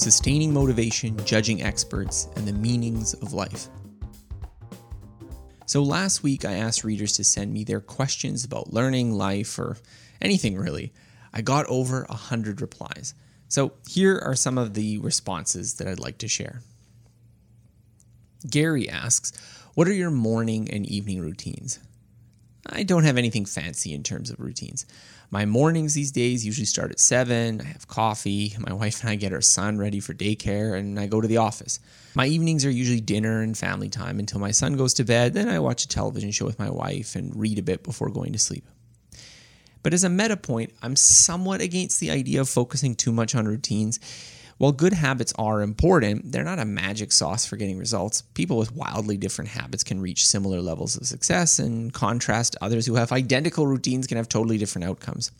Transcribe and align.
Sustaining 0.00 0.54
Motivation, 0.54 1.14
Judging 1.26 1.62
Experts, 1.62 2.26
and 2.34 2.48
the 2.48 2.54
Meanings 2.54 3.12
of 3.12 3.34
Life. 3.34 3.68
So, 5.66 5.82
last 5.82 6.22
week 6.22 6.46
I 6.46 6.54
asked 6.54 6.84
readers 6.84 7.12
to 7.16 7.22
send 7.22 7.52
me 7.52 7.64
their 7.64 7.82
questions 7.82 8.42
about 8.42 8.72
learning, 8.72 9.12
life, 9.12 9.58
or 9.58 9.76
anything 10.22 10.56
really. 10.56 10.94
I 11.34 11.42
got 11.42 11.66
over 11.66 12.06
100 12.08 12.62
replies. 12.62 13.12
So, 13.48 13.74
here 13.86 14.18
are 14.24 14.34
some 14.34 14.56
of 14.56 14.72
the 14.72 14.96
responses 15.00 15.74
that 15.74 15.86
I'd 15.86 16.00
like 16.00 16.16
to 16.18 16.28
share. 16.28 16.62
Gary 18.48 18.88
asks, 18.88 19.34
What 19.74 19.86
are 19.86 19.92
your 19.92 20.10
morning 20.10 20.70
and 20.70 20.86
evening 20.86 21.20
routines? 21.20 21.78
I 22.64 22.84
don't 22.84 23.04
have 23.04 23.18
anything 23.18 23.44
fancy 23.44 23.92
in 23.92 24.02
terms 24.02 24.30
of 24.30 24.40
routines. 24.40 24.86
My 25.32 25.46
mornings 25.46 25.94
these 25.94 26.10
days 26.10 26.44
usually 26.44 26.64
start 26.64 26.90
at 26.90 26.98
7. 26.98 27.60
I 27.60 27.64
have 27.64 27.86
coffee. 27.86 28.56
My 28.58 28.72
wife 28.72 29.02
and 29.02 29.10
I 29.10 29.14
get 29.14 29.32
our 29.32 29.40
son 29.40 29.78
ready 29.78 30.00
for 30.00 30.12
daycare, 30.12 30.76
and 30.76 30.98
I 30.98 31.06
go 31.06 31.20
to 31.20 31.28
the 31.28 31.36
office. 31.36 31.78
My 32.14 32.26
evenings 32.26 32.64
are 32.64 32.70
usually 32.70 33.00
dinner 33.00 33.40
and 33.40 33.56
family 33.56 33.88
time 33.88 34.18
until 34.18 34.40
my 34.40 34.50
son 34.50 34.76
goes 34.76 34.92
to 34.94 35.04
bed. 35.04 35.34
Then 35.34 35.48
I 35.48 35.60
watch 35.60 35.84
a 35.84 35.88
television 35.88 36.32
show 36.32 36.46
with 36.46 36.58
my 36.58 36.68
wife 36.68 37.14
and 37.14 37.34
read 37.36 37.60
a 37.60 37.62
bit 37.62 37.84
before 37.84 38.10
going 38.10 38.32
to 38.32 38.40
sleep. 38.40 38.64
But 39.84 39.94
as 39.94 40.02
a 40.02 40.10
meta 40.10 40.36
point, 40.36 40.74
I'm 40.82 40.96
somewhat 40.96 41.60
against 41.60 42.00
the 42.00 42.10
idea 42.10 42.40
of 42.40 42.48
focusing 42.48 42.96
too 42.96 43.12
much 43.12 43.36
on 43.36 43.46
routines 43.46 44.00
while 44.60 44.72
good 44.72 44.92
habits 44.92 45.32
are 45.38 45.62
important, 45.62 46.32
they're 46.32 46.44
not 46.44 46.58
a 46.58 46.66
magic 46.66 47.12
sauce 47.12 47.46
for 47.46 47.56
getting 47.56 47.78
results. 47.78 48.20
People 48.34 48.58
with 48.58 48.76
wildly 48.76 49.16
different 49.16 49.48
habits 49.48 49.82
can 49.82 50.02
reach 50.02 50.26
similar 50.26 50.60
levels 50.60 50.98
of 50.98 51.06
success, 51.06 51.58
and 51.58 51.94
contrast 51.94 52.56
others 52.60 52.84
who 52.84 52.96
have 52.96 53.10
identical 53.10 53.66
routines 53.66 54.06
can 54.06 54.18
have 54.18 54.28
totally 54.28 54.58
different 54.58 54.86
outcomes. 54.86 55.32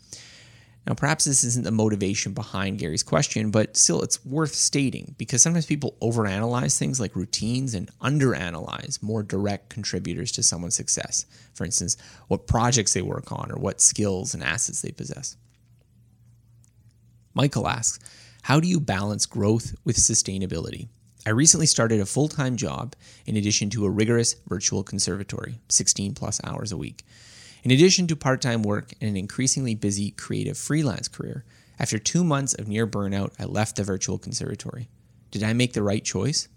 Now, 0.87 0.95
perhaps 0.95 1.25
this 1.25 1.43
isn't 1.43 1.65
the 1.65 1.71
motivation 1.71 2.33
behind 2.33 2.79
Gary's 2.79 3.03
question, 3.03 3.51
but 3.51 3.77
still 3.77 4.01
it's 4.01 4.25
worth 4.25 4.55
stating 4.55 5.13
because 5.19 5.43
sometimes 5.43 5.67
people 5.67 5.95
overanalyze 6.01 6.75
things 6.79 6.99
like 6.99 7.15
routines 7.15 7.75
and 7.75 7.91
underanalyze 7.99 9.03
more 9.03 9.21
direct 9.21 9.69
contributors 9.69 10.31
to 10.31 10.41
someone's 10.41 10.75
success. 10.75 11.27
For 11.53 11.63
instance, 11.63 11.95
what 12.27 12.47
projects 12.47 12.93
they 12.93 13.03
work 13.03 13.31
on 13.31 13.51
or 13.51 13.59
what 13.59 13.81
skills 13.81 14.33
and 14.33 14.41
assets 14.41 14.81
they 14.81 14.89
possess. 14.89 15.37
Michael 17.35 17.67
asks, 17.67 17.99
how 18.43 18.59
do 18.59 18.67
you 18.67 18.79
balance 18.79 19.25
growth 19.25 19.75
with 19.83 19.97
sustainability? 19.97 20.87
I 21.25 21.29
recently 21.29 21.67
started 21.67 21.99
a 21.99 22.05
full 22.05 22.27
time 22.27 22.57
job 22.57 22.95
in 23.27 23.37
addition 23.37 23.69
to 23.71 23.85
a 23.85 23.89
rigorous 23.89 24.35
virtual 24.47 24.83
conservatory, 24.83 25.59
16 25.69 26.15
plus 26.15 26.41
hours 26.43 26.71
a 26.71 26.77
week. 26.77 27.03
In 27.63 27.69
addition 27.69 28.07
to 28.07 28.15
part 28.15 28.41
time 28.41 28.63
work 28.63 28.93
and 28.99 29.09
an 29.09 29.15
increasingly 29.15 29.75
busy 29.75 30.11
creative 30.11 30.57
freelance 30.57 31.07
career, 31.07 31.45
after 31.77 31.99
two 31.99 32.23
months 32.23 32.55
of 32.55 32.67
near 32.67 32.87
burnout, 32.87 33.33
I 33.39 33.45
left 33.45 33.75
the 33.75 33.83
virtual 33.83 34.17
conservatory. 34.17 34.89
Did 35.29 35.43
I 35.43 35.53
make 35.53 35.73
the 35.73 35.83
right 35.83 36.03
choice? 36.03 36.47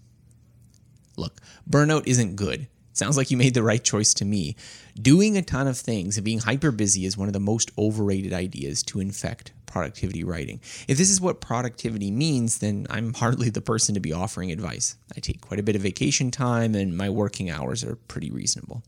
Look, 1.17 1.39
burnout 1.69 2.07
isn't 2.07 2.35
good. 2.35 2.61
It 2.61 2.69
Sounds 2.93 3.17
like 3.17 3.29
you 3.29 3.37
made 3.37 3.53
the 3.53 3.63
right 3.63 3.83
choice 3.83 4.13
to 4.15 4.25
me. 4.25 4.55
Doing 4.99 5.37
a 5.37 5.43
ton 5.43 5.67
of 5.67 5.77
things 5.77 6.17
and 6.17 6.25
being 6.25 6.39
hyper 6.39 6.71
busy 6.71 7.05
is 7.05 7.15
one 7.15 7.27
of 7.27 7.33
the 7.33 7.39
most 7.39 7.69
overrated 7.77 8.33
ideas 8.33 8.81
to 8.83 8.99
infect 8.99 9.51
productivity 9.65 10.23
writing. 10.23 10.59
If 10.87 10.97
this 10.97 11.09
is 11.09 11.21
what 11.21 11.41
productivity 11.41 12.11
means, 12.11 12.59
then 12.59 12.87
I'm 12.89 13.13
hardly 13.13 13.49
the 13.49 13.61
person 13.61 13.95
to 13.95 13.99
be 13.99 14.13
offering 14.13 14.51
advice. 14.51 14.95
I 15.15 15.19
take 15.19 15.41
quite 15.41 15.59
a 15.59 15.63
bit 15.63 15.75
of 15.75 15.81
vacation 15.81 16.31
time 16.31 16.75
and 16.75 16.97
my 16.97 17.09
working 17.09 17.49
hours 17.49 17.83
are 17.83 17.95
pretty 17.95 18.31
reasonable. 18.31 18.83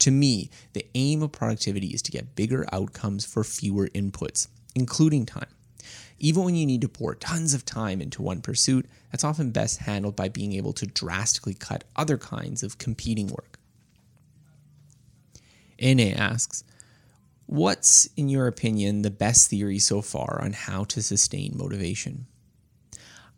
To 0.00 0.10
me, 0.10 0.50
the 0.72 0.86
aim 0.94 1.22
of 1.22 1.32
productivity 1.32 1.88
is 1.88 2.02
to 2.02 2.10
get 2.10 2.34
bigger 2.34 2.66
outcomes 2.72 3.24
for 3.26 3.44
fewer 3.44 3.88
inputs, 3.88 4.48
including 4.74 5.26
time. 5.26 5.48
Even 6.18 6.44
when 6.44 6.54
you 6.54 6.66
need 6.66 6.82
to 6.82 6.88
pour 6.88 7.14
tons 7.14 7.54
of 7.54 7.64
time 7.64 8.00
into 8.00 8.22
one 8.22 8.42
pursuit, 8.42 8.86
that's 9.10 9.24
often 9.24 9.50
best 9.50 9.78
handled 9.80 10.16
by 10.16 10.28
being 10.28 10.52
able 10.52 10.72
to 10.74 10.86
drastically 10.86 11.54
cut 11.54 11.84
other 11.96 12.18
kinds 12.18 12.62
of 12.62 12.78
competing 12.78 13.28
work. 13.28 13.58
NA 15.80 16.14
asks, 16.14 16.62
What's, 17.50 18.08
in 18.16 18.28
your 18.28 18.46
opinion, 18.46 19.02
the 19.02 19.10
best 19.10 19.50
theory 19.50 19.80
so 19.80 20.02
far 20.02 20.40
on 20.40 20.52
how 20.52 20.84
to 20.84 21.02
sustain 21.02 21.56
motivation? 21.56 22.26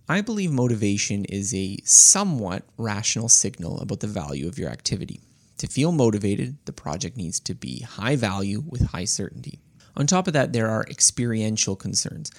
I 0.06 0.20
believe 0.20 0.52
motivation 0.52 1.24
is 1.24 1.54
a 1.54 1.78
somewhat 1.84 2.64
rational 2.76 3.30
signal 3.30 3.80
about 3.80 4.00
the 4.00 4.06
value 4.06 4.46
of 4.48 4.58
your 4.58 4.68
activity. 4.68 5.22
To 5.56 5.66
feel 5.66 5.92
motivated, 5.92 6.58
the 6.66 6.74
project 6.74 7.16
needs 7.16 7.40
to 7.40 7.54
be 7.54 7.80
high 7.80 8.16
value 8.16 8.62
with 8.68 8.88
high 8.88 9.06
certainty. 9.06 9.60
On 9.96 10.06
top 10.06 10.26
of 10.26 10.34
that, 10.34 10.52
there 10.52 10.68
are 10.68 10.84
experiential 10.90 11.74
concerns 11.74 12.30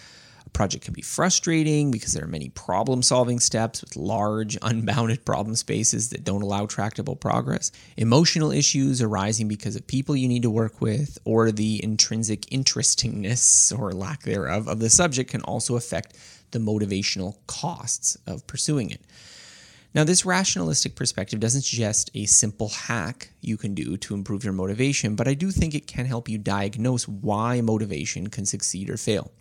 project 0.53 0.85
can 0.85 0.93
be 0.93 1.01
frustrating 1.01 1.91
because 1.91 2.13
there 2.13 2.23
are 2.23 2.27
many 2.27 2.49
problem 2.49 3.01
solving 3.01 3.39
steps 3.39 3.81
with 3.81 3.95
large, 3.95 4.57
unbounded 4.61 5.25
problem 5.25 5.55
spaces 5.55 6.09
that 6.09 6.23
don't 6.23 6.41
allow 6.41 6.65
tractable 6.65 7.15
progress. 7.15 7.71
Emotional 7.97 8.51
issues 8.51 9.01
arising 9.01 9.47
because 9.47 9.75
of 9.75 9.85
people 9.87 10.15
you 10.15 10.27
need 10.27 10.43
to 10.43 10.49
work 10.49 10.79
with 10.81 11.17
or 11.25 11.51
the 11.51 11.83
intrinsic 11.83 12.51
interestingness 12.51 13.71
or 13.71 13.91
lack 13.91 14.23
thereof 14.23 14.67
of 14.67 14.79
the 14.79 14.89
subject 14.89 15.31
can 15.31 15.41
also 15.41 15.75
affect 15.75 16.15
the 16.51 16.59
motivational 16.59 17.35
costs 17.47 18.17
of 18.27 18.45
pursuing 18.47 18.91
it. 18.91 19.01
Now, 19.95 20.03
this 20.03 20.25
rationalistic 20.25 20.95
perspective 20.95 21.39
doesn't 21.39 21.61
suggest 21.61 22.09
a 22.15 22.25
simple 22.25 22.69
hack 22.69 23.29
you 23.41 23.57
can 23.57 23.75
do 23.75 23.95
to 23.97 24.15
improve 24.15 24.43
your 24.43 24.53
motivation, 24.53 25.15
but 25.15 25.27
I 25.27 25.35
do 25.35 25.51
think 25.51 25.75
it 25.75 25.85
can 25.85 26.07
help 26.07 26.27
you 26.27 26.39
diagnose 26.39 27.07
why 27.07 27.61
motivation 27.61 28.27
can 28.27 28.45
succeed 28.45 28.89
or 28.89 28.97
fail. 28.97 29.31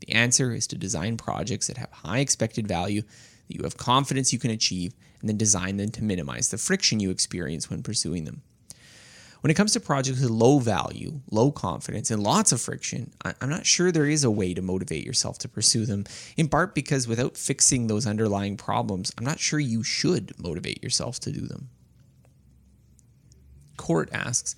The 0.00 0.12
answer 0.12 0.52
is 0.52 0.66
to 0.68 0.76
design 0.76 1.16
projects 1.16 1.66
that 1.68 1.78
have 1.78 1.90
high 1.90 2.18
expected 2.18 2.68
value 2.68 3.02
that 3.02 3.56
you 3.56 3.62
have 3.64 3.76
confidence 3.76 4.32
you 4.32 4.38
can 4.38 4.50
achieve, 4.50 4.94
and 5.20 5.28
then 5.28 5.36
design 5.36 5.76
them 5.76 5.90
to 5.90 6.04
minimize 6.04 6.50
the 6.50 6.58
friction 6.58 7.00
you 7.00 7.10
experience 7.10 7.70
when 7.70 7.82
pursuing 7.82 8.24
them. 8.24 8.42
When 9.40 9.50
it 9.50 9.54
comes 9.54 9.72
to 9.74 9.80
projects 9.80 10.20
with 10.20 10.30
low 10.30 10.58
value, 10.58 11.20
low 11.30 11.52
confidence, 11.52 12.10
and 12.10 12.22
lots 12.22 12.52
of 12.52 12.60
friction, 12.60 13.12
I'm 13.24 13.48
not 13.48 13.64
sure 13.64 13.92
there 13.92 14.06
is 14.06 14.24
a 14.24 14.30
way 14.30 14.54
to 14.54 14.62
motivate 14.62 15.06
yourself 15.06 15.38
to 15.38 15.48
pursue 15.48 15.86
them, 15.86 16.04
in 16.36 16.48
part 16.48 16.74
because 16.74 17.06
without 17.06 17.36
fixing 17.36 17.86
those 17.86 18.06
underlying 18.06 18.56
problems, 18.56 19.12
I'm 19.16 19.24
not 19.24 19.38
sure 19.38 19.60
you 19.60 19.84
should 19.84 20.32
motivate 20.42 20.82
yourself 20.82 21.20
to 21.20 21.30
do 21.30 21.42
them. 21.42 21.68
Court 23.76 24.08
asks, 24.12 24.56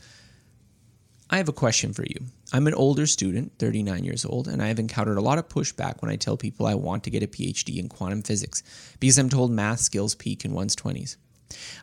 I 1.30 1.36
have 1.36 1.48
a 1.48 1.52
question 1.52 1.92
for 1.92 2.04
you. 2.04 2.24
I'm 2.54 2.66
an 2.66 2.74
older 2.74 3.06
student, 3.06 3.52
39 3.58 4.02
years 4.02 4.24
old, 4.24 4.48
and 4.48 4.62
I 4.62 4.68
have 4.68 4.78
encountered 4.78 5.18
a 5.18 5.22
lot 5.22 5.36
of 5.36 5.48
pushback 5.48 6.00
when 6.00 6.10
I 6.10 6.16
tell 6.16 6.38
people 6.38 6.66
I 6.66 6.74
want 6.74 7.04
to 7.04 7.10
get 7.10 7.22
a 7.22 7.26
PhD 7.26 7.78
in 7.78 7.90
quantum 7.90 8.22
physics 8.22 8.62
because 8.98 9.18
I'm 9.18 9.28
told 9.28 9.50
math 9.50 9.80
skills 9.80 10.14
peak 10.14 10.46
in 10.46 10.54
one's 10.54 10.74
20s. 10.74 11.16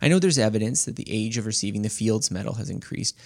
I 0.02 0.08
know 0.08 0.18
there's 0.18 0.40
evidence 0.40 0.86
that 0.86 0.96
the 0.96 1.08
age 1.08 1.38
of 1.38 1.46
receiving 1.46 1.84
the 1.84 1.90
Fields 1.90 2.32
Medal 2.32 2.56
has 2.56 2.72
increased, 2.72 3.20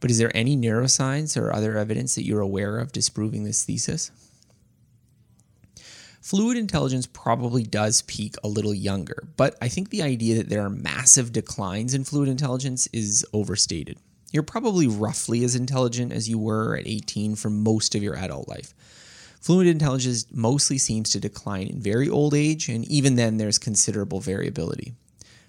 but 0.00 0.10
is 0.10 0.16
there 0.16 0.34
any 0.34 0.56
neuroscience 0.56 1.38
or 1.38 1.52
other 1.52 1.76
evidence 1.76 2.14
that 2.14 2.24
you're 2.24 2.40
aware 2.40 2.78
of 2.78 2.92
disproving 2.92 3.44
this 3.44 3.64
thesis? 3.64 4.10
Fluid 6.22 6.56
intelligence 6.56 7.06
probably 7.06 7.62
does 7.62 8.02
peak 8.02 8.36
a 8.42 8.48
little 8.48 8.74
younger, 8.74 9.28
but 9.36 9.56
I 9.60 9.68
think 9.68 9.90
the 9.90 10.02
idea 10.02 10.36
that 10.36 10.48
there 10.48 10.62
are 10.62 10.70
massive 10.70 11.32
declines 11.32 11.92
in 11.92 12.04
fluid 12.04 12.28
intelligence 12.28 12.88
is 12.92 13.26
overstated. 13.34 13.98
You're 14.30 14.42
probably 14.42 14.86
roughly 14.86 15.44
as 15.44 15.54
intelligent 15.54 16.12
as 16.12 16.28
you 16.28 16.38
were 16.38 16.76
at 16.76 16.86
18 16.86 17.34
for 17.34 17.50
most 17.50 17.94
of 17.94 18.02
your 18.02 18.16
adult 18.16 18.48
life. 18.48 18.74
Fluid 19.40 19.66
intelligence 19.66 20.26
mostly 20.30 20.78
seems 20.78 21.10
to 21.10 21.20
decline 21.20 21.68
in 21.68 21.80
very 21.80 22.08
old 22.08 22.34
age, 22.34 22.68
and 22.68 22.84
even 22.86 23.14
then, 23.14 23.36
there's 23.36 23.58
considerable 23.58 24.20
variability. 24.20 24.94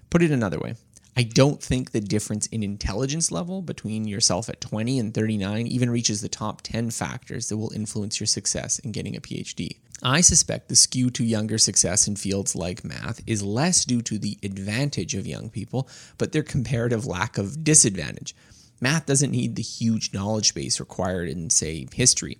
Put 0.10 0.22
it 0.22 0.32
another 0.32 0.60
way, 0.60 0.76
I 1.20 1.24
don't 1.24 1.62
think 1.62 1.92
the 1.92 2.00
difference 2.00 2.48
in 2.48 2.64
intelligence 2.64 3.30
level 3.30 3.62
between 3.62 4.08
yourself 4.08 4.48
at 4.48 4.62
20 4.62 5.00
and 5.00 5.14
39 5.14 5.68
even 5.68 5.90
reaches 5.90 6.22
the 6.22 6.30
top 6.30 6.62
10 6.62 6.92
factors 6.92 7.50
that 7.50 7.58
will 7.58 7.74
influence 7.74 8.22
your 8.22 8.28
success 8.28 8.80
in 8.80 8.94
getting 8.94 9.18
a 9.18 9.20
PhD. 9.20 9.76
I 10.02 10.22
suspect 10.22 10.70
the 10.70 10.78
skew 10.78 11.10
to 11.10 11.26
younger 11.26 11.58
success 11.58 12.08
in 12.08 12.16
fields 12.16 12.56
like 12.56 12.86
math 12.86 13.22
is 13.28 13.44
less 13.44 13.84
due 13.84 14.02
to 14.04 14.18
the 14.18 14.38
advantage 14.44 15.14
of 15.14 15.28
young 15.28 15.50
people, 15.50 15.90
but 16.18 16.32
their 16.32 16.42
comparative 16.42 17.06
lack 17.06 17.38
of 17.38 17.66
disadvantage. 17.66 18.34
Math 18.82 19.06
doesn't 19.06 19.32
need 19.32 19.56
the 19.56 19.62
huge 19.62 20.14
knowledge 20.14 20.54
base 20.54 20.80
required 20.80 21.30
in, 21.30 21.50
say, 21.50 21.88
history. 21.94 22.38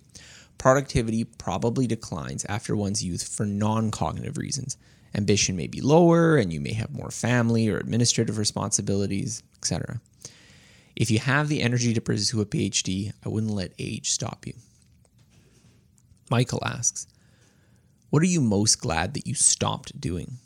Productivity 0.58 1.24
probably 1.24 1.86
declines 1.86 2.44
after 2.46 2.76
one's 2.76 3.04
youth 3.04 3.26
for 3.26 3.46
non 3.46 3.90
cognitive 3.90 4.38
reasons. 4.38 4.76
Ambition 5.14 5.56
may 5.56 5.66
be 5.66 5.80
lower, 5.80 6.36
and 6.36 6.52
you 6.52 6.60
may 6.60 6.72
have 6.72 6.92
more 6.92 7.10
family 7.10 7.68
or 7.68 7.78
administrative 7.78 8.38
responsibilities, 8.38 9.42
etc. 9.58 10.00
If 10.94 11.10
you 11.10 11.18
have 11.18 11.48
the 11.48 11.62
energy 11.62 11.94
to 11.94 12.00
pursue 12.00 12.40
a 12.40 12.46
PhD, 12.46 13.12
I 13.24 13.28
wouldn't 13.28 13.52
let 13.52 13.72
age 13.78 14.10
stop 14.10 14.46
you. 14.46 14.54
Michael 16.30 16.62
asks, 16.64 17.06
What 18.10 18.22
are 18.22 18.26
you 18.26 18.40
most 18.40 18.80
glad 18.80 19.14
that 19.14 19.26
you 19.26 19.34
stopped 19.34 20.00
doing? 20.00 20.38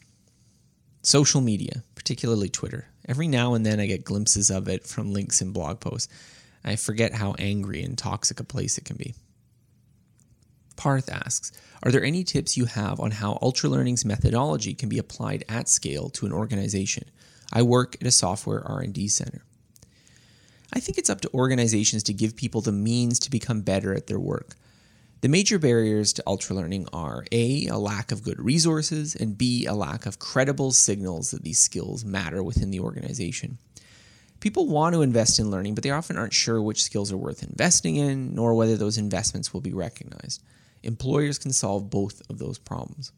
Social 1.04 1.42
media, 1.42 1.84
particularly 1.94 2.48
Twitter. 2.48 2.88
Every 3.06 3.28
now 3.28 3.52
and 3.52 3.64
then 3.64 3.78
I 3.78 3.86
get 3.86 4.04
glimpses 4.04 4.50
of 4.50 4.68
it 4.68 4.86
from 4.86 5.12
links 5.12 5.42
in 5.42 5.52
blog 5.52 5.78
posts. 5.78 6.12
I 6.64 6.76
forget 6.76 7.12
how 7.12 7.34
angry 7.38 7.82
and 7.82 7.96
toxic 7.96 8.40
a 8.40 8.44
place 8.44 8.78
it 8.78 8.86
can 8.86 8.96
be. 8.96 9.14
Parth 10.76 11.10
asks, 11.10 11.52
are 11.82 11.92
there 11.92 12.02
any 12.02 12.24
tips 12.24 12.56
you 12.56 12.64
have 12.64 12.98
on 13.00 13.10
how 13.10 13.38
Ultralearning's 13.42 14.06
methodology 14.06 14.72
can 14.72 14.88
be 14.88 14.96
applied 14.96 15.44
at 15.46 15.68
scale 15.68 16.08
to 16.08 16.24
an 16.24 16.32
organization? 16.32 17.04
I 17.52 17.60
work 17.60 17.96
at 18.00 18.06
a 18.06 18.10
software 18.10 18.66
R&D 18.66 19.08
center. 19.08 19.44
I 20.72 20.80
think 20.80 20.96
it's 20.96 21.10
up 21.10 21.20
to 21.20 21.34
organizations 21.34 22.02
to 22.04 22.14
give 22.14 22.34
people 22.34 22.62
the 22.62 22.72
means 22.72 23.18
to 23.20 23.30
become 23.30 23.60
better 23.60 23.94
at 23.94 24.06
their 24.06 24.18
work. 24.18 24.56
The 25.24 25.30
major 25.30 25.58
barriers 25.58 26.12
to 26.12 26.22
ultra 26.26 26.54
learning 26.54 26.86
are 26.92 27.24
A, 27.32 27.66
a 27.68 27.78
lack 27.78 28.12
of 28.12 28.22
good 28.22 28.38
resources, 28.38 29.16
and 29.16 29.38
B, 29.38 29.64
a 29.64 29.72
lack 29.72 30.04
of 30.04 30.18
credible 30.18 30.70
signals 30.70 31.30
that 31.30 31.42
these 31.42 31.58
skills 31.58 32.04
matter 32.04 32.42
within 32.42 32.70
the 32.70 32.80
organization. 32.80 33.56
People 34.40 34.66
want 34.66 34.94
to 34.94 35.00
invest 35.00 35.38
in 35.38 35.50
learning, 35.50 35.74
but 35.74 35.82
they 35.82 35.88
often 35.88 36.18
aren't 36.18 36.34
sure 36.34 36.60
which 36.60 36.84
skills 36.84 37.10
are 37.10 37.16
worth 37.16 37.42
investing 37.42 37.96
in, 37.96 38.34
nor 38.34 38.54
whether 38.54 38.76
those 38.76 38.98
investments 38.98 39.54
will 39.54 39.62
be 39.62 39.72
recognized. 39.72 40.42
Employers 40.82 41.38
can 41.38 41.54
solve 41.54 41.88
both 41.88 42.20
of 42.28 42.36
those 42.36 42.58
problems. 42.58 43.10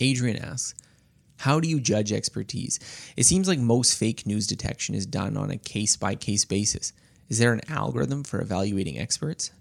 Adrian 0.00 0.38
asks, 0.38 0.74
how 1.36 1.60
do 1.60 1.68
you 1.68 1.78
judge 1.78 2.12
expertise? 2.12 2.80
It 3.16 3.26
seems 3.26 3.46
like 3.46 3.60
most 3.60 3.96
fake 3.96 4.26
news 4.26 4.48
detection 4.48 4.96
is 4.96 5.06
done 5.06 5.36
on 5.36 5.52
a 5.52 5.56
case 5.56 5.96
by 5.96 6.16
case 6.16 6.44
basis. 6.44 6.92
Is 7.32 7.38
there 7.38 7.54
an 7.54 7.62
algorithm 7.66 8.24
for 8.24 8.42
evaluating 8.42 8.98
experts? 8.98 9.52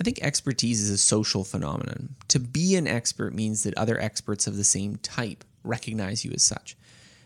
I 0.00 0.02
think 0.02 0.18
expertise 0.20 0.80
is 0.80 0.90
a 0.90 0.98
social 0.98 1.44
phenomenon. 1.44 2.16
To 2.26 2.40
be 2.40 2.74
an 2.74 2.88
expert 2.88 3.32
means 3.32 3.62
that 3.62 3.78
other 3.78 3.96
experts 4.00 4.48
of 4.48 4.56
the 4.56 4.64
same 4.64 4.96
type 4.96 5.44
recognize 5.62 6.24
you 6.24 6.32
as 6.32 6.42
such. 6.42 6.76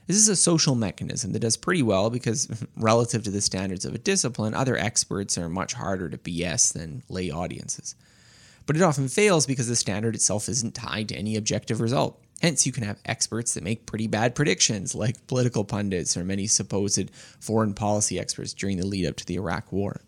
This 0.06 0.18
is 0.18 0.28
a 0.28 0.36
social 0.36 0.74
mechanism 0.74 1.32
that 1.32 1.38
does 1.38 1.56
pretty 1.56 1.82
well 1.82 2.10
because, 2.10 2.46
relative 2.76 3.22
to 3.22 3.30
the 3.30 3.40
standards 3.40 3.86
of 3.86 3.94
a 3.94 3.98
discipline, 3.98 4.52
other 4.52 4.76
experts 4.76 5.38
are 5.38 5.48
much 5.48 5.72
harder 5.72 6.10
to 6.10 6.18
BS 6.18 6.74
than 6.74 7.02
lay 7.08 7.30
audiences. 7.30 7.94
But 8.66 8.76
it 8.76 8.82
often 8.82 9.08
fails 9.08 9.46
because 9.46 9.66
the 9.66 9.76
standard 9.76 10.14
itself 10.14 10.46
isn't 10.46 10.74
tied 10.74 11.08
to 11.08 11.16
any 11.16 11.36
objective 11.36 11.80
result. 11.80 12.22
Hence, 12.40 12.64
you 12.66 12.72
can 12.72 12.84
have 12.84 12.98
experts 13.04 13.54
that 13.54 13.62
make 13.62 13.86
pretty 13.86 14.06
bad 14.06 14.34
predictions, 14.34 14.94
like 14.94 15.26
political 15.26 15.64
pundits 15.64 16.16
or 16.16 16.24
many 16.24 16.46
supposed 16.46 17.10
foreign 17.38 17.74
policy 17.74 18.18
experts 18.18 18.54
during 18.54 18.78
the 18.78 18.86
lead 18.86 19.06
up 19.06 19.16
to 19.16 19.26
the 19.26 19.36
Iraq 19.36 19.70
War. 19.70 20.00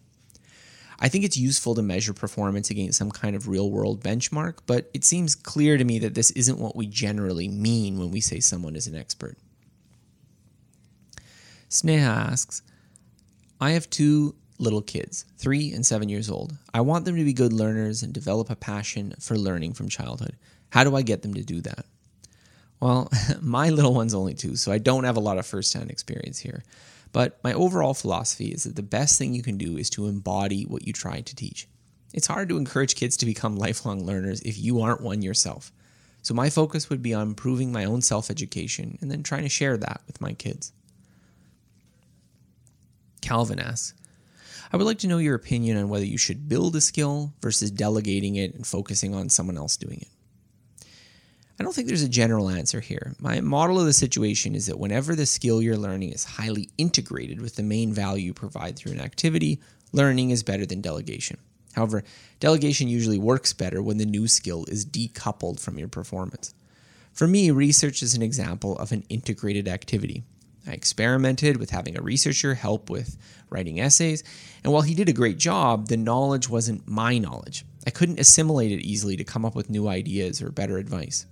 I 0.98 1.08
think 1.08 1.24
it's 1.24 1.36
useful 1.36 1.74
to 1.74 1.82
measure 1.82 2.14
performance 2.14 2.70
against 2.70 2.96
some 2.96 3.10
kind 3.10 3.34
of 3.34 3.48
real 3.48 3.70
world 3.70 4.02
benchmark, 4.02 4.58
but 4.66 4.88
it 4.94 5.04
seems 5.04 5.34
clear 5.34 5.76
to 5.76 5.84
me 5.84 5.98
that 5.98 6.14
this 6.14 6.30
isn't 6.30 6.58
what 6.58 6.76
we 6.76 6.86
generally 6.86 7.48
mean 7.48 7.98
when 7.98 8.10
we 8.10 8.20
say 8.20 8.40
someone 8.40 8.76
is 8.76 8.86
an 8.86 8.94
expert. 8.94 9.36
Sneha 11.68 12.30
asks 12.30 12.62
I 13.60 13.70
have 13.70 13.90
two 13.90 14.36
little 14.58 14.82
kids, 14.82 15.24
three 15.38 15.72
and 15.72 15.84
seven 15.84 16.08
years 16.08 16.30
old. 16.30 16.56
I 16.72 16.80
want 16.82 17.04
them 17.04 17.16
to 17.16 17.24
be 17.24 17.32
good 17.32 17.52
learners 17.52 18.02
and 18.02 18.12
develop 18.12 18.48
a 18.48 18.56
passion 18.56 19.14
for 19.18 19.36
learning 19.36 19.74
from 19.74 19.88
childhood. 19.88 20.36
How 20.70 20.84
do 20.84 20.94
I 20.94 21.02
get 21.02 21.22
them 21.22 21.34
to 21.34 21.42
do 21.42 21.60
that? 21.62 21.84
Well, 22.82 23.08
my 23.40 23.70
little 23.70 23.94
one's 23.94 24.12
only 24.12 24.34
two, 24.34 24.56
so 24.56 24.72
I 24.72 24.78
don't 24.78 25.04
have 25.04 25.16
a 25.16 25.20
lot 25.20 25.38
of 25.38 25.46
first 25.46 25.72
hand 25.72 25.88
experience 25.88 26.40
here. 26.40 26.64
But 27.12 27.38
my 27.44 27.52
overall 27.52 27.94
philosophy 27.94 28.48
is 28.48 28.64
that 28.64 28.74
the 28.74 28.82
best 28.82 29.18
thing 29.18 29.34
you 29.34 29.42
can 29.42 29.56
do 29.56 29.76
is 29.76 29.88
to 29.90 30.08
embody 30.08 30.64
what 30.64 30.84
you 30.84 30.92
try 30.92 31.20
to 31.20 31.36
teach. 31.36 31.68
It's 32.12 32.26
hard 32.26 32.48
to 32.48 32.56
encourage 32.56 32.96
kids 32.96 33.16
to 33.18 33.26
become 33.26 33.56
lifelong 33.56 34.04
learners 34.04 34.40
if 34.40 34.58
you 34.58 34.80
aren't 34.80 35.00
one 35.00 35.22
yourself. 35.22 35.70
So 36.22 36.34
my 36.34 36.50
focus 36.50 36.90
would 36.90 37.02
be 37.02 37.14
on 37.14 37.28
improving 37.28 37.70
my 37.70 37.84
own 37.84 38.02
self 38.02 38.30
education 38.30 38.98
and 39.00 39.12
then 39.12 39.22
trying 39.22 39.42
to 39.42 39.48
share 39.48 39.76
that 39.76 40.00
with 40.08 40.20
my 40.20 40.32
kids. 40.32 40.72
Calvin 43.20 43.60
asks, 43.60 43.94
I 44.72 44.76
would 44.76 44.86
like 44.86 44.98
to 44.98 45.06
know 45.06 45.18
your 45.18 45.36
opinion 45.36 45.76
on 45.76 45.88
whether 45.88 46.04
you 46.04 46.18
should 46.18 46.48
build 46.48 46.74
a 46.74 46.80
skill 46.80 47.32
versus 47.42 47.70
delegating 47.70 48.34
it 48.34 48.54
and 48.54 48.66
focusing 48.66 49.14
on 49.14 49.28
someone 49.28 49.56
else 49.56 49.76
doing 49.76 49.98
it. 50.00 50.08
I 51.60 51.64
don't 51.64 51.74
think 51.74 51.86
there's 51.88 52.02
a 52.02 52.08
general 52.08 52.48
answer 52.48 52.80
here. 52.80 53.14
My 53.20 53.40
model 53.40 53.78
of 53.78 53.86
the 53.86 53.92
situation 53.92 54.54
is 54.54 54.66
that 54.66 54.78
whenever 54.78 55.14
the 55.14 55.26
skill 55.26 55.62
you're 55.62 55.76
learning 55.76 56.12
is 56.12 56.24
highly 56.24 56.70
integrated 56.78 57.40
with 57.40 57.56
the 57.56 57.62
main 57.62 57.92
value 57.92 58.26
you 58.26 58.34
provide 58.34 58.76
through 58.76 58.92
an 58.92 59.00
activity, 59.00 59.60
learning 59.92 60.30
is 60.30 60.42
better 60.42 60.66
than 60.66 60.80
delegation. 60.80 61.36
However, 61.74 62.04
delegation 62.40 62.88
usually 62.88 63.18
works 63.18 63.52
better 63.52 63.82
when 63.82 63.98
the 63.98 64.06
new 64.06 64.28
skill 64.28 64.64
is 64.68 64.84
decoupled 64.84 65.60
from 65.60 65.78
your 65.78 65.88
performance. 65.88 66.54
For 67.12 67.28
me, 67.28 67.50
research 67.50 68.02
is 68.02 68.14
an 68.14 68.22
example 68.22 68.76
of 68.78 68.92
an 68.92 69.04
integrated 69.08 69.68
activity. 69.68 70.24
I 70.66 70.72
experimented 70.72 71.56
with 71.56 71.70
having 71.70 71.96
a 71.96 72.02
researcher 72.02 72.54
help 72.54 72.88
with 72.88 73.16
writing 73.50 73.80
essays, 73.80 74.22
and 74.62 74.72
while 74.72 74.82
he 74.82 74.94
did 74.94 75.08
a 75.08 75.14
great 75.14 75.38
job, 75.38 75.88
the 75.88 75.96
knowledge 75.96 76.48
wasn't 76.48 76.88
my 76.88 77.18
knowledge. 77.18 77.64
I 77.86 77.90
couldn't 77.90 78.20
assimilate 78.20 78.70
it 78.70 78.82
easily 78.82 79.16
to 79.16 79.24
come 79.24 79.44
up 79.44 79.54
with 79.54 79.70
new 79.70 79.88
ideas 79.88 80.40
or 80.40 80.50
better 80.50 80.78
advice. 80.78 81.26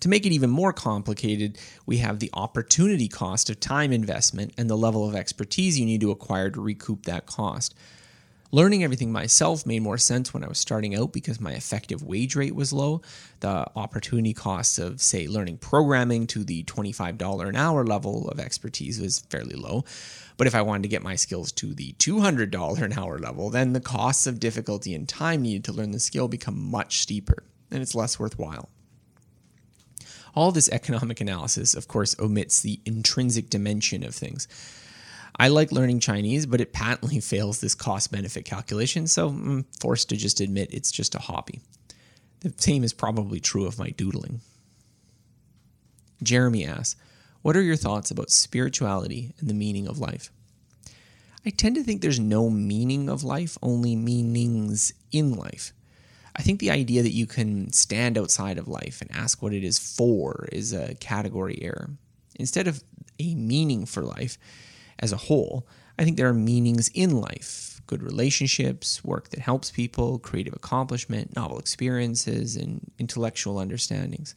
To 0.00 0.08
make 0.08 0.24
it 0.24 0.32
even 0.32 0.48
more 0.48 0.72
complicated, 0.72 1.58
we 1.84 1.98
have 1.98 2.18
the 2.18 2.30
opportunity 2.32 3.06
cost 3.06 3.50
of 3.50 3.60
time 3.60 3.92
investment 3.92 4.54
and 4.56 4.68
the 4.68 4.76
level 4.76 5.06
of 5.06 5.14
expertise 5.14 5.78
you 5.78 5.84
need 5.84 6.00
to 6.00 6.10
acquire 6.10 6.50
to 6.50 6.60
recoup 6.60 7.04
that 7.04 7.26
cost. 7.26 7.74
Learning 8.52 8.82
everything 8.82 9.12
myself 9.12 9.64
made 9.64 9.82
more 9.82 9.98
sense 9.98 10.34
when 10.34 10.42
I 10.42 10.48
was 10.48 10.58
starting 10.58 10.96
out 10.96 11.12
because 11.12 11.38
my 11.38 11.52
effective 11.52 12.02
wage 12.02 12.34
rate 12.34 12.54
was 12.54 12.72
low. 12.72 13.00
The 13.40 13.66
opportunity 13.76 14.34
costs 14.34 14.78
of, 14.78 15.00
say, 15.00 15.28
learning 15.28 15.58
programming 15.58 16.26
to 16.28 16.42
the 16.42 16.64
$25 16.64 17.48
an 17.48 17.54
hour 17.54 17.84
level 17.84 18.28
of 18.28 18.40
expertise 18.40 18.98
was 18.98 19.20
fairly 19.20 19.54
low. 19.54 19.84
But 20.36 20.48
if 20.48 20.54
I 20.56 20.62
wanted 20.62 20.82
to 20.82 20.88
get 20.88 21.02
my 21.02 21.14
skills 21.14 21.52
to 21.52 21.74
the 21.74 21.92
$200 21.98 22.82
an 22.82 22.92
hour 22.94 23.18
level, 23.18 23.50
then 23.50 23.74
the 23.74 23.80
costs 23.80 24.26
of 24.26 24.40
difficulty 24.40 24.94
and 24.94 25.08
time 25.08 25.42
needed 25.42 25.62
to 25.64 25.72
learn 25.72 25.92
the 25.92 26.00
skill 26.00 26.26
become 26.26 26.58
much 26.58 27.00
steeper, 27.00 27.44
and 27.70 27.82
it's 27.82 27.94
less 27.94 28.18
worthwhile. 28.18 28.70
All 30.34 30.52
this 30.52 30.68
economic 30.68 31.20
analysis, 31.20 31.74
of 31.74 31.88
course, 31.88 32.14
omits 32.18 32.60
the 32.60 32.80
intrinsic 32.84 33.50
dimension 33.50 34.04
of 34.04 34.14
things. 34.14 34.46
I 35.36 35.48
like 35.48 35.72
learning 35.72 36.00
Chinese, 36.00 36.46
but 36.46 36.60
it 36.60 36.72
patently 36.72 37.20
fails 37.20 37.60
this 37.60 37.74
cost 37.74 38.12
benefit 38.12 38.44
calculation, 38.44 39.06
so 39.06 39.28
I'm 39.28 39.64
forced 39.80 40.08
to 40.10 40.16
just 40.16 40.40
admit 40.40 40.72
it's 40.72 40.92
just 40.92 41.14
a 41.14 41.20
hobby. 41.20 41.60
The 42.40 42.52
same 42.56 42.84
is 42.84 42.92
probably 42.92 43.40
true 43.40 43.66
of 43.66 43.78
my 43.78 43.90
doodling. 43.90 44.40
Jeremy 46.22 46.66
asks, 46.66 47.00
What 47.42 47.56
are 47.56 47.62
your 47.62 47.76
thoughts 47.76 48.10
about 48.10 48.30
spirituality 48.30 49.34
and 49.38 49.48
the 49.48 49.54
meaning 49.54 49.86
of 49.86 49.98
life? 49.98 50.30
I 51.44 51.50
tend 51.50 51.74
to 51.76 51.82
think 51.82 52.02
there's 52.02 52.20
no 52.20 52.50
meaning 52.50 53.08
of 53.08 53.24
life, 53.24 53.56
only 53.62 53.96
meanings 53.96 54.92
in 55.10 55.34
life. 55.34 55.72
I 56.36 56.42
think 56.42 56.60
the 56.60 56.70
idea 56.70 57.02
that 57.02 57.12
you 57.12 57.26
can 57.26 57.72
stand 57.72 58.16
outside 58.16 58.58
of 58.58 58.68
life 58.68 59.00
and 59.00 59.10
ask 59.12 59.42
what 59.42 59.52
it 59.52 59.64
is 59.64 59.78
for 59.78 60.48
is 60.52 60.72
a 60.72 60.94
category 60.96 61.58
error. 61.60 61.90
Instead 62.36 62.68
of 62.68 62.82
a 63.18 63.34
meaning 63.34 63.84
for 63.86 64.02
life 64.02 64.38
as 64.98 65.12
a 65.12 65.16
whole, 65.16 65.66
I 65.98 66.04
think 66.04 66.16
there 66.16 66.28
are 66.28 66.34
meanings 66.34 66.88
in 66.94 67.20
life 67.20 67.70
good 67.90 68.02
relationships, 68.04 69.02
work 69.04 69.30
that 69.30 69.40
helps 69.40 69.72
people, 69.72 70.20
creative 70.20 70.54
accomplishment, 70.54 71.34
novel 71.34 71.58
experiences, 71.58 72.54
and 72.54 72.88
intellectual 73.00 73.58
understandings. 73.58 74.36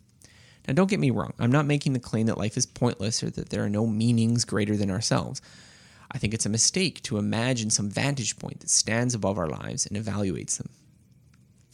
Now, 0.67 0.73
don't 0.73 0.89
get 0.89 0.99
me 0.99 1.11
wrong, 1.11 1.33
I'm 1.37 1.51
not 1.51 1.67
making 1.67 1.93
the 1.93 1.99
claim 1.99 2.25
that 2.25 2.37
life 2.39 2.57
is 2.57 2.65
pointless 2.65 3.21
or 3.21 3.29
that 3.29 3.49
there 3.49 3.63
are 3.63 3.69
no 3.69 3.85
meanings 3.85 4.43
greater 4.43 4.75
than 4.75 4.89
ourselves. 4.89 5.39
I 6.09 6.17
think 6.17 6.33
it's 6.33 6.47
a 6.47 6.49
mistake 6.49 7.03
to 7.03 7.19
imagine 7.19 7.69
some 7.69 7.91
vantage 7.91 8.39
point 8.39 8.61
that 8.61 8.71
stands 8.71 9.13
above 9.13 9.37
our 9.37 9.47
lives 9.47 9.85
and 9.85 10.03
evaluates 10.03 10.57
them. 10.57 10.69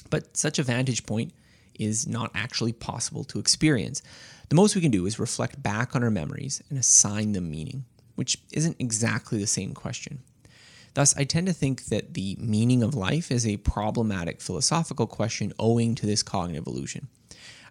But 0.09 0.35
such 0.37 0.59
a 0.59 0.63
vantage 0.63 1.05
point 1.05 1.33
is 1.79 2.07
not 2.07 2.31
actually 2.35 2.73
possible 2.73 3.23
to 3.25 3.39
experience. 3.39 4.01
The 4.49 4.55
most 4.55 4.75
we 4.75 4.81
can 4.81 4.91
do 4.91 5.05
is 5.05 5.19
reflect 5.19 5.63
back 5.63 5.95
on 5.95 6.03
our 6.03 6.11
memories 6.11 6.61
and 6.69 6.77
assign 6.77 7.31
them 7.31 7.49
meaning, 7.49 7.85
which 8.15 8.37
isn't 8.51 8.77
exactly 8.79 9.39
the 9.39 9.47
same 9.47 9.73
question. 9.73 10.21
Thus, 10.95 11.15
I 11.15 11.23
tend 11.23 11.47
to 11.47 11.53
think 11.53 11.85
that 11.85 12.13
the 12.15 12.35
meaning 12.39 12.83
of 12.83 12.95
life 12.95 13.31
is 13.31 13.45
a 13.45 13.57
problematic 13.57 14.41
philosophical 14.41 15.07
question 15.07 15.53
owing 15.59 15.95
to 15.95 16.05
this 16.05 16.23
cognitive 16.23 16.67
illusion. 16.67 17.07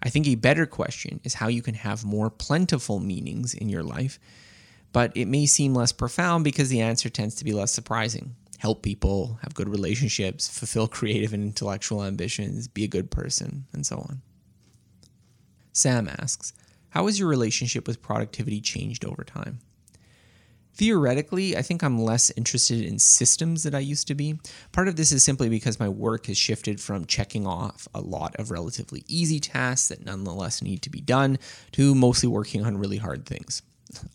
I 0.03 0.09
think 0.09 0.27
a 0.27 0.37
better 0.37 0.65
question 0.67 1.21
is 1.25 1.35
how 1.35 1.49
you 1.49 1.61
can 1.61 1.75
have 1.75 2.05
more 2.05 2.31
plentiful 2.31 3.01
meanings 3.01 3.53
in 3.55 3.69
your 3.69 3.83
life, 3.83 4.21
but 4.93 5.15
it 5.17 5.27
may 5.27 5.47
seem 5.47 5.75
less 5.75 5.93
profound 5.93 6.45
because 6.45 6.69
the 6.69 6.81
answer 6.81 7.11
tends 7.11 7.35
to 7.35 7.45
be 7.45 7.53
less 7.53 7.73
surprising 7.73 8.37
help 8.59 8.83
people, 8.83 9.39
have 9.43 9.55
good 9.55 9.69
relationships, 9.69 10.49
fulfill 10.49 10.89
creative 10.89 11.33
and 11.33 11.43
intellectual 11.43 12.05
ambitions, 12.05 12.69
be 12.69 12.85
a 12.85 12.89
good 12.89 13.11
person, 13.11 13.65
and 13.73 13.87
so 13.87 13.97
on. 13.97 14.23
Sam 15.73 16.09
asks, 16.09 16.53
How 16.91 17.07
has 17.07 17.19
your 17.19 17.29
relationship 17.29 17.87
with 17.87 18.03
productivity 18.03 18.61
changed 18.61 19.05
over 19.05 19.25
time? 19.25 19.61
Theoretically, 20.75 21.57
I 21.57 21.63
think 21.63 21.83
I'm 21.83 21.99
less 21.99 22.31
interested 22.37 22.83
in 22.83 23.01
systems 23.01 23.65
that 23.65 23.75
I 23.75 23.81
used 23.81 24.07
to 24.09 24.15
be. 24.15 24.39
Part 24.71 24.87
of 24.87 24.95
this 24.95 25.11
is 25.11 25.25
simply 25.25 25.49
because 25.49 25.81
my 25.81 25.89
work 25.89 26.27
has 26.27 26.39
shifted 26.39 26.81
from 26.81 27.05
checking 27.05 27.49
off 27.49 27.89
a 27.95 28.01
lot 28.01 28.37
of 28.37 28.53
relatively 28.53 29.03
easy 29.09 29.41
tasks 29.41 29.89
that 29.89 30.05
nonetheless 30.05 30.63
need 30.63 30.83
to 30.83 30.91
be 30.91 31.01
done 31.01 31.39
to 31.73 31.97
mostly 31.97 32.29
working 32.29 32.65
on 32.65 32.79
really 32.79 32.99
hard 32.99 33.27
things. 33.27 33.63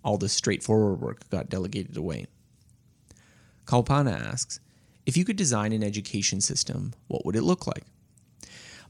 All 0.06 0.18
the 0.18 0.30
straightforward 0.30 1.02
work 1.02 1.30
got 1.30 1.50
delegated 1.50 1.98
away. 1.98 2.28
Kalpana 3.66 4.20
asks 4.20 4.60
If 5.06 5.18
you 5.18 5.26
could 5.26 5.36
design 5.36 5.72
an 5.72 5.84
education 5.84 6.42
system, 6.42 6.94
what 7.08 7.26
would 7.26 7.36
it 7.36 7.44
look 7.44 7.68
like? 7.68 7.84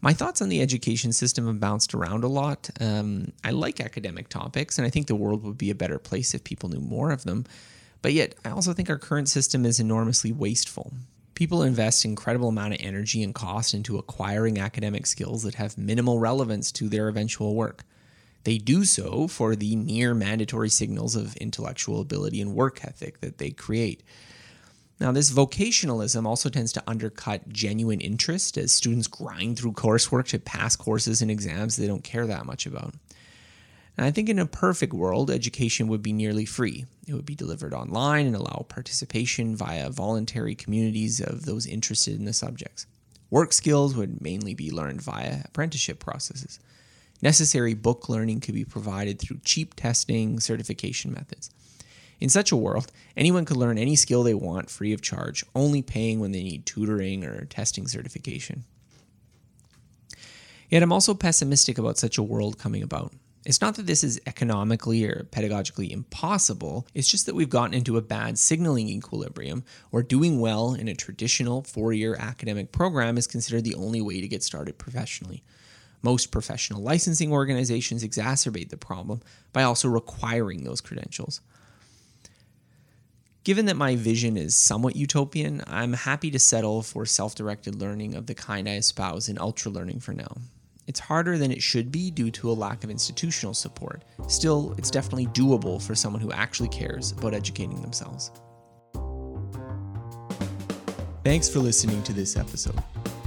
My 0.02 0.12
thoughts 0.12 0.42
on 0.42 0.50
the 0.50 0.62
education 0.62 1.14
system 1.14 1.48
have 1.48 1.62
bounced 1.62 1.94
around 1.94 2.26
a 2.26 2.28
lot. 2.28 2.70
Um, 2.82 3.32
I 3.44 3.52
like 3.52 3.80
academic 3.80 4.28
topics, 4.28 4.78
and 4.78 4.86
I 4.86 4.90
think 4.90 5.08
the 5.08 5.16
world 5.16 5.44
would 5.44 5.58
be 5.58 5.70
a 5.70 5.76
better 5.76 5.98
place 5.98 6.34
if 6.34 6.44
people 6.44 6.68
knew 6.68 6.82
more 6.82 7.12
of 7.12 7.24
them. 7.24 7.46
But 8.02 8.12
yet, 8.12 8.36
I 8.44 8.50
also 8.50 8.74
think 8.74 8.90
our 8.90 8.98
current 8.98 9.30
system 9.30 9.66
is 9.66 9.80
enormously 9.80 10.34
wasteful. 10.34 10.92
People 11.36 11.64
invest 11.64 12.04
incredible 12.04 12.50
amount 12.50 12.74
of 12.74 12.82
energy 12.82 13.24
and 13.24 13.34
cost 13.34 13.74
into 13.74 13.98
acquiring 13.98 14.60
academic 14.60 15.06
skills 15.06 15.44
that 15.44 15.56
have 15.56 15.78
minimal 15.78 16.20
relevance 16.20 16.72
to 16.74 16.90
their 16.90 17.08
eventual 17.08 17.56
work. 17.56 17.86
They 18.44 18.58
do 18.58 18.84
so 18.84 19.30
for 19.30 19.56
the 19.56 19.76
near 19.78 20.14
mandatory 20.14 20.70
signals 20.70 21.16
of 21.16 21.38
intellectual 21.38 22.02
ability 22.02 22.42
and 22.42 22.54
work 22.54 22.84
ethic 22.84 23.22
that 23.22 23.38
they 23.38 23.52
create. 23.52 24.04
Now, 25.04 25.12
this 25.12 25.32
vocationalism 25.32 26.26
also 26.26 26.48
tends 26.48 26.72
to 26.72 26.84
undercut 26.88 27.50
genuine 27.50 28.00
interest 28.00 28.58
as 28.58 28.72
students 28.72 29.08
grind 29.08 29.60
through 29.60 29.74
coursework 29.74 30.28
to 30.28 30.40
pass 30.40 30.78
courses 30.78 31.22
and 31.22 31.30
exams 31.30 31.76
they 31.76 31.88
don't 31.88 32.06
care 32.06 32.26
that 32.26 32.46
much 32.46 32.66
about. 32.66 32.94
And 33.98 34.06
I 34.06 34.12
think 34.12 34.30
in 34.30 34.40
a 34.40 34.46
perfect 34.46 34.94
world, 34.94 35.30
education 35.30 35.90
would 35.90 36.02
be 36.02 36.14
nearly 36.14 36.46
free. 36.46 36.86
It 37.06 37.16
would 37.16 37.26
be 37.26 37.36
delivered 37.36 37.74
online 37.74 38.28
and 38.28 38.34
allow 38.34 38.66
participation 38.70 39.58
via 39.58 39.90
voluntary 39.90 40.56
communities 40.56 41.20
of 41.20 41.44
those 41.44 41.68
interested 41.68 42.18
in 42.18 42.24
the 42.24 42.32
subjects. 42.32 42.86
Work 43.30 43.52
skills 43.52 43.98
would 43.98 44.22
mainly 44.22 44.54
be 44.54 44.72
learned 44.72 45.02
via 45.02 45.42
apprenticeship 45.44 46.00
processes. 46.00 46.62
Necessary 47.22 47.74
book 47.74 48.08
learning 48.08 48.40
could 48.40 48.56
be 48.56 48.64
provided 48.64 49.20
through 49.20 49.42
cheap 49.44 49.74
testing 49.74 50.40
certification 50.40 51.12
methods. 51.12 51.50
In 52.24 52.30
such 52.30 52.54
a 52.54 52.56
world, 52.56 52.90
anyone 53.18 53.44
could 53.44 53.58
learn 53.58 53.78
any 53.78 53.98
skill 53.98 54.24
they 54.24 54.34
want 54.34 54.70
free 54.70 54.94
of 54.94 55.02
charge, 55.02 55.44
only 55.54 55.82
paying 55.82 56.22
when 56.22 56.32
they 56.32 56.42
need 56.42 56.66
tutoring 56.66 57.26
or 57.26 57.44
testing 57.44 57.86
certification. 57.86 58.64
Yet 60.70 60.82
I'm 60.82 60.94
also 60.94 61.16
pessimistic 61.16 61.78
about 61.78 61.98
such 61.98 62.18
a 62.18 62.24
world 62.24 62.58
coming 62.58 62.82
about. 62.82 63.12
It's 63.46 63.60
not 63.60 63.76
that 63.76 63.88
this 63.88 64.06
is 64.06 64.22
economically 64.26 65.04
or 65.04 65.28
pedagogically 65.34 65.92
impossible, 65.92 66.88
it's 66.94 67.10
just 67.10 67.26
that 67.26 67.36
we've 67.36 67.50
gotten 67.50 67.74
into 67.74 67.98
a 67.98 68.02
bad 68.02 68.40
signaling 68.40 68.88
equilibrium 68.88 69.66
where 69.90 70.02
doing 70.02 70.40
well 70.40 70.76
in 70.76 70.88
a 70.88 70.96
traditional 70.96 71.64
four 71.64 71.92
year 71.92 72.16
academic 72.18 72.72
program 72.72 73.18
is 73.18 73.28
considered 73.28 73.66
the 73.66 73.76
only 73.76 74.00
way 74.00 74.22
to 74.22 74.30
get 74.30 74.44
started 74.44 74.78
professionally. 74.78 75.44
Most 76.02 76.32
professional 76.32 76.82
licensing 76.82 77.34
organizations 77.34 78.02
exacerbate 78.02 78.70
the 78.70 78.78
problem 78.78 79.20
by 79.52 79.64
also 79.64 79.90
requiring 79.90 80.64
those 80.64 80.80
credentials. 80.80 81.42
Given 83.44 83.66
that 83.66 83.76
my 83.76 83.98
vision 83.98 84.38
is 84.38 84.56
somewhat 84.56 84.96
utopian, 84.96 85.64
I'm 85.68 85.92
happy 85.92 86.32
to 86.32 86.40
settle 86.40 86.82
for 86.82 87.06
self 87.06 87.36
directed 87.36 87.76
learning 87.76 88.16
of 88.16 88.26
the 88.26 88.34
kind 88.34 88.70
I 88.70 88.76
espouse 88.76 89.28
in 89.28 89.38
ultra 89.38 89.70
learning 89.70 90.00
for 90.00 90.14
now. 90.14 90.38
It's 90.88 91.02
harder 91.02 91.38
than 91.38 91.52
it 91.52 91.62
should 91.62 91.92
be 91.92 92.10
due 92.10 92.32
to 92.32 92.50
a 92.50 92.54
lack 92.54 92.86
of 92.86 92.90
institutional 92.90 93.54
support. 93.54 94.04
Still, 94.28 94.74
it's 94.78 94.90
definitely 94.90 95.28
doable 95.28 95.82
for 95.82 95.94
someone 95.94 96.22
who 96.22 96.32
actually 96.32 96.70
cares 96.70 97.12
about 97.12 97.34
educating 97.34 97.82
themselves. 97.82 98.32
Thanks 101.26 101.50
for 101.50 101.60
listening 101.60 102.02
to 102.04 102.14
this 102.14 102.38
episode. 102.38 102.82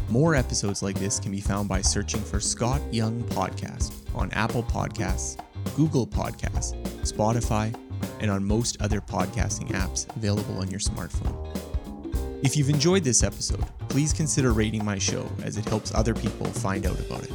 More 0.08 0.35
episodes 0.35 0.82
like 0.82 0.99
this 0.99 1.20
can 1.20 1.30
be 1.30 1.40
found 1.40 1.68
by 1.68 1.82
searching 1.82 2.23
for 2.23 2.40
Scott 2.40 2.80
Young 2.90 3.23
Podcast 3.25 3.92
on 4.14 4.30
Apple 4.32 4.62
Podcasts, 4.62 5.38
Google 5.76 6.06
Podcasts, 6.06 6.75
Spotify, 7.02 7.75
and 8.20 8.30
on 8.30 8.44
most 8.44 8.80
other 8.80 9.00
podcasting 9.00 9.68
apps 9.70 10.14
available 10.16 10.58
on 10.58 10.70
your 10.70 10.80
smartphone. 10.80 11.35
If 12.42 12.56
you've 12.56 12.70
enjoyed 12.70 13.02
this 13.02 13.23
episode, 13.23 13.64
please 13.88 14.12
consider 14.12 14.52
rating 14.52 14.85
my 14.85 14.99
show 14.99 15.28
as 15.42 15.56
it 15.56 15.64
helps 15.68 15.94
other 15.94 16.14
people 16.14 16.46
find 16.46 16.87
out 16.87 16.99
about 17.00 17.25
it. 17.25 17.32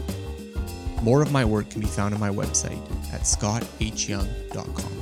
More 1.01 1.21
of 1.21 1.31
my 1.31 1.43
work 1.43 1.69
can 1.69 1.81
be 1.81 1.87
found 1.87 2.13
on 2.13 2.19
my 2.19 2.29
website 2.29 2.81
at 3.11 3.21
scotthyoung.com. 3.21 5.00